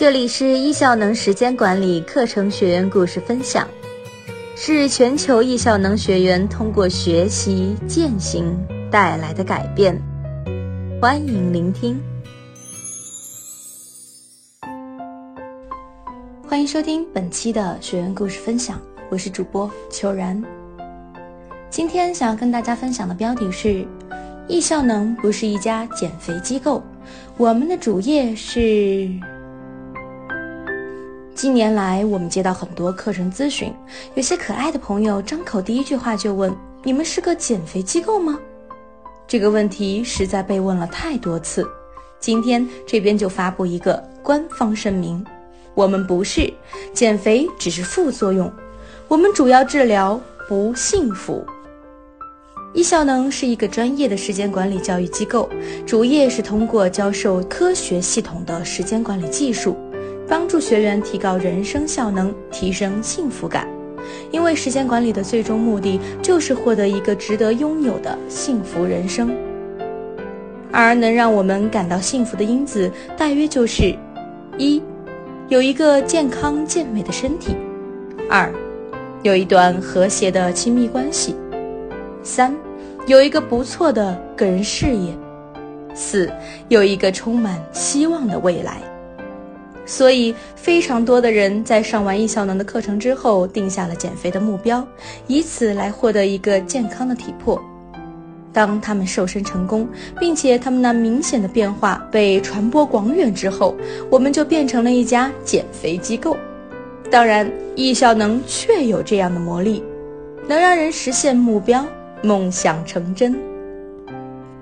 [0.00, 3.68] 这里是易效能时间管理课程学员故事分享，
[4.56, 8.56] 是全球易效能学员通过学习践行
[8.90, 9.94] 带来的改变。
[11.02, 12.00] 欢迎聆听，
[16.48, 18.80] 欢迎收听本期的学员故事分享，
[19.10, 20.42] 我是主播秋然。
[21.68, 23.86] 今天想要跟大家分享的标题是：
[24.48, 26.82] 易效能不是一家减肥机构，
[27.36, 29.06] 我们的主业是。
[31.40, 33.72] 近年来，我们接到很多课程咨询，
[34.14, 36.54] 有些可爱的朋友张口第一句话就问
[36.84, 38.38] ：“你们是个减肥机构吗？”
[39.26, 41.66] 这个问题实在被问了太多次，
[42.18, 45.24] 今天这边就发布一个官方声明：
[45.72, 46.52] 我们不是
[46.92, 48.52] 减肥，只是副作用，
[49.08, 51.42] 我们主要治疗不幸福。
[52.74, 55.48] 易效能是一个专业的时间管理教育机构，
[55.86, 59.74] 主业是通过教授科学系统的时间管理技术。
[60.30, 63.66] 帮助学员提高人生效能，提升幸福感。
[64.30, 69.34] 因为时间管理的最终目的就是获得一个值得拥有的幸福人生。
[70.70, 73.92] 而能让我们感到幸福的因子，大约就是：
[74.56, 74.80] 一，
[75.48, 77.50] 有一个健康健美的身体；
[78.30, 78.52] 二，
[79.24, 81.34] 有一段和谐的亲密关系；
[82.22, 82.54] 三，
[83.08, 85.12] 有一个不错的个人事业；
[85.92, 86.30] 四，
[86.68, 88.80] 有一个充满希望的未来。
[89.90, 94.86] 所以，非常多的人在上完易效能的课程之后，定下了减肥的目标，
[95.26, 97.60] 以此来获得一个健康的体魄。
[98.52, 99.88] 当他们瘦身成功，
[100.20, 103.74] 并且他们那明显的变化被传播广远之后，
[104.08, 106.36] 我们就变成了一家减肥机构。
[107.10, 109.82] 当然，易效能确有这样的魔力，
[110.46, 111.84] 能让人实现目标，
[112.22, 113.36] 梦想成真。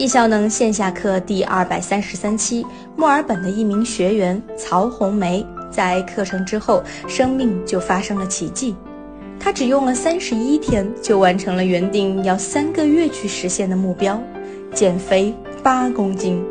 [0.00, 2.64] 易效能线下课第二百三十三期，
[2.96, 8.74] 墨尔本的一名学员曹红梅在课程之后，生命就发生了奇迹。
[9.38, 14.18] 她只用了三十一天，就完成了原定要三个月去实现的目标，
[14.72, 16.42] 减肥八公斤。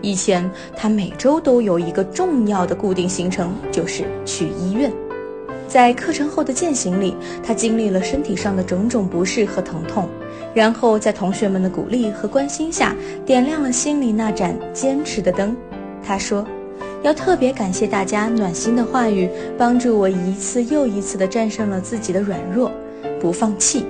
[0.00, 4.92] 以前她每周都有一个重要的固定行程，就是去医院。
[5.66, 10.08] 在课程后的践行里，她经历了身体上的种种不适和疼痛。
[10.54, 15.56] 然后在同学们的鼓励和关心下，点亮了心里那盏坚持的灯。
[16.02, 16.44] 他说
[17.02, 22.70] ：“要特别感谢大家暖心的话语，帮助我一次又一次地战胜了自己的软弱，
[23.20, 23.84] 不放弃。”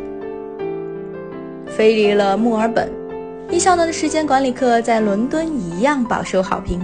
[1.67, 2.91] 飞离了墨尔本，
[3.51, 6.81] 一效能的时间管理课在伦敦一样饱受好评。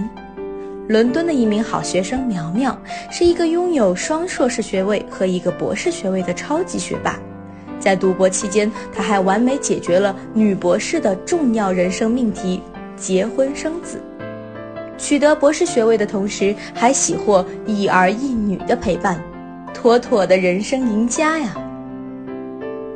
[0.87, 2.75] 伦敦的一名好学生苗苗，
[3.11, 7.19] 是一个拥有双硕士学位和一个博士学位的超级学霸。
[7.87, 12.61] 在读博期间，他还完美解决了女博士的重要人生命题——
[12.99, 13.97] 结婚生子。
[14.97, 19.23] 取得博士学位的同时，还喜获一儿一女的陪伴，
[19.73, 21.55] 妥妥的人生赢家呀！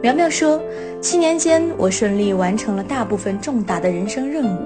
[0.01, 0.61] 苗苗说
[0.99, 4.59] ：“七年间，我顺利完成了大部分重大的人生任务。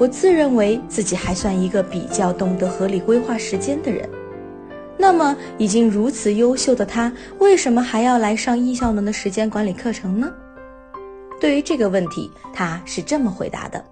[0.00, 4.02] 我自认为自己还算一个比较懂得合理规划时间的人。”
[5.00, 10.30] 那么，已经如此优秀的他，为什么还要来上易效能的时间管理课程呢？
[11.40, 13.82] 对于这个问题，他是这么回答的：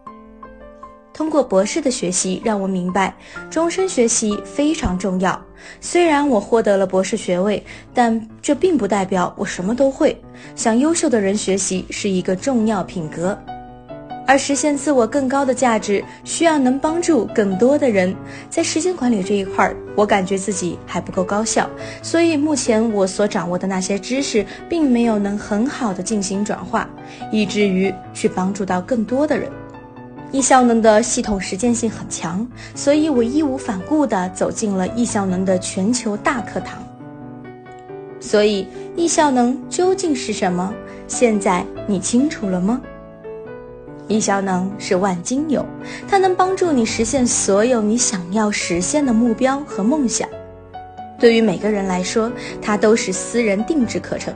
[1.15, 3.17] 通过博士的学习，让我明白
[3.49, 5.43] 终身学习非常重要。
[5.81, 7.65] 虽然我获得了博士学位，
[7.95, 10.15] 但这并不代表我什么都会。
[10.55, 13.37] 向优秀的人学习是一个重要品格。
[14.29, 18.15] 而实现自我更高的价值，需要能帮助更多的人。
[18.51, 21.67] 在时间管理这一块儿，我感觉自己还不够高效，
[22.03, 26.87] 所以目前我所掌握的那些知识，并没有能很好的进行转化，
[27.33, 29.51] 以至于去帮助到更多的人。
[30.31, 36.87] 易效能的系统实践性很强，所以我义无反顾地走进了易效能的全球大课堂。
[38.21, 40.75] 所以，易效能究竟是什么？
[41.07, 42.79] 现在你清楚了吗？
[44.09, 45.65] 易效能是万金油，
[46.09, 50.29] 它能帮助你实现所有你想要实现的目标和梦想。
[51.21, 54.33] 对于每个人来说，它都是私人定制课程，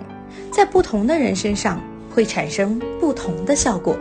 [0.51, 1.81] 在不同的人身上
[2.15, 3.97] 会产生不同的效果。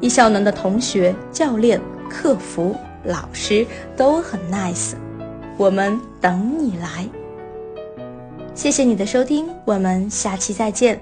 [0.00, 1.80] 易效能的同学、教练、
[2.10, 2.74] 客服、
[3.04, 3.66] 老师
[3.96, 4.94] 都很 nice，
[5.56, 7.06] 我们等你来。
[8.54, 11.00] 谢谢你的收听，我们下期再见。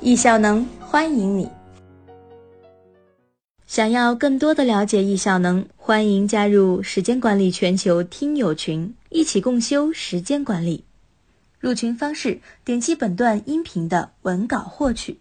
[0.00, 1.48] 易效能欢迎你。
[3.74, 10.84] 想要更多的了解易效能，欢迎加入时间管理全球听友群，一起共修时间管理。
[11.58, 15.18] 入群方式：点击本段音频的文稿获取。